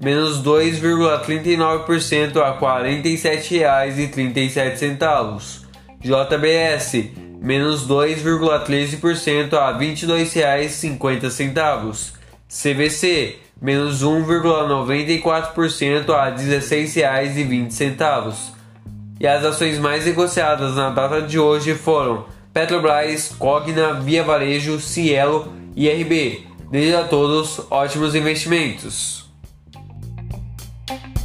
menos 0.00 0.38
2,39% 0.44 2.36
a 2.40 2.52
R$ 2.52 2.58
47,37. 2.98 5.66
JBS, 6.00 7.10
menos 7.40 7.86
2,13% 7.88 9.52
a 9.54 9.72
R$ 9.76 9.86
22,50. 9.96 12.12
CVC, 12.48 13.36
menos 13.60 14.02
1,94% 14.04 16.10
a 16.10 16.26
R$ 16.28 16.32
16,20. 16.36 18.36
E 19.20 19.26
as 19.26 19.44
ações 19.44 19.78
mais 19.80 20.06
negociadas 20.06 20.76
na 20.76 20.90
data 20.90 21.20
de 21.22 21.40
hoje 21.40 21.74
foram 21.74 22.26
Petrobras, 22.52 23.34
Cogna, 23.36 23.94
Via 23.94 24.22
Varejo, 24.22 24.78
Cielo 24.78 25.52
e 25.74 25.90
RB. 25.90 26.46
Desejo 26.70 26.98
a 26.98 27.04
todos 27.04 27.60
ótimos 27.70 28.14
investimentos! 28.14 29.27
thank 30.88 31.02
you 31.04 31.17